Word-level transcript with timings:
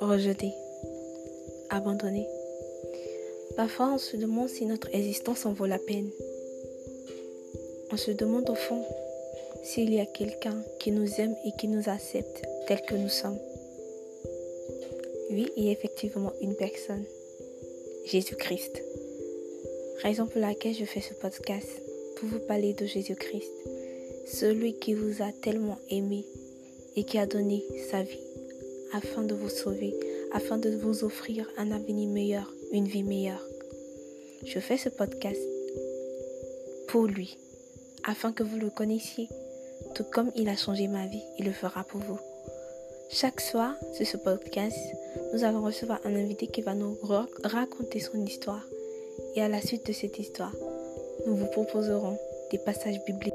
rejeté, 0.00 0.52
abandonné. 1.68 2.26
Parfois, 3.56 3.92
on 3.94 3.98
se 3.98 4.16
demande 4.16 4.48
si 4.48 4.64
notre 4.64 4.94
existence 4.94 5.44
en 5.44 5.52
vaut 5.52 5.66
la 5.66 5.78
peine. 5.78 6.10
On 7.92 7.96
se 7.96 8.10
demande 8.10 8.48
au 8.48 8.54
fond 8.54 8.82
s'il 9.62 9.92
y 9.92 10.00
a 10.00 10.06
quelqu'un 10.06 10.62
qui 10.78 10.90
nous 10.90 11.20
aime 11.20 11.34
et 11.44 11.52
qui 11.58 11.68
nous 11.68 11.88
accepte 11.88 12.42
tel 12.66 12.80
que 12.82 12.94
nous 12.94 13.08
sommes. 13.08 13.38
Oui, 15.30 15.50
il 15.56 15.68
effectivement 15.70 16.32
une 16.40 16.54
personne, 16.54 17.04
Jésus-Christ. 18.06 18.82
Raison 20.02 20.26
pour 20.26 20.40
laquelle 20.40 20.74
je 20.74 20.84
fais 20.84 21.02
ce 21.02 21.14
podcast, 21.14 21.68
pour 22.16 22.28
vous 22.28 22.38
parler 22.38 22.72
de 22.72 22.86
Jésus-Christ, 22.86 23.52
celui 24.26 24.74
qui 24.74 24.94
vous 24.94 25.22
a 25.22 25.30
tellement 25.42 25.78
aimé 25.90 26.24
et 26.96 27.04
qui 27.04 27.18
a 27.18 27.26
donné 27.26 27.62
sa 27.90 28.02
vie 28.02 28.29
afin 28.92 29.22
de 29.22 29.34
vous 29.34 29.48
sauver, 29.48 29.94
afin 30.32 30.58
de 30.58 30.70
vous 30.70 31.04
offrir 31.04 31.48
un 31.56 31.70
avenir 31.72 32.08
meilleur, 32.08 32.52
une 32.72 32.86
vie 32.86 33.02
meilleure. 33.02 33.44
Je 34.44 34.58
fais 34.58 34.76
ce 34.76 34.88
podcast 34.88 35.40
pour 36.88 37.06
lui, 37.06 37.36
afin 38.04 38.32
que 38.32 38.42
vous 38.42 38.58
le 38.58 38.70
connaissiez. 38.70 39.28
Tout 39.94 40.04
comme 40.04 40.30
il 40.36 40.48
a 40.48 40.56
changé 40.56 40.88
ma 40.88 41.06
vie, 41.06 41.22
il 41.38 41.44
le 41.46 41.52
fera 41.52 41.84
pour 41.84 42.00
vous. 42.00 42.18
Chaque 43.10 43.40
soir, 43.40 43.74
sur 43.92 44.06
ce 44.06 44.16
podcast, 44.16 44.78
nous 45.32 45.44
allons 45.44 45.62
recevoir 45.62 46.00
un 46.04 46.14
invité 46.14 46.46
qui 46.46 46.62
va 46.62 46.74
nous 46.74 46.96
raconter 47.42 48.00
son 48.00 48.24
histoire. 48.24 48.64
Et 49.34 49.42
à 49.42 49.48
la 49.48 49.60
suite 49.60 49.86
de 49.86 49.92
cette 49.92 50.18
histoire, 50.18 50.54
nous 51.26 51.36
vous 51.36 51.46
proposerons 51.46 52.18
des 52.50 52.58
passages 52.58 53.04
bibliques. 53.04 53.34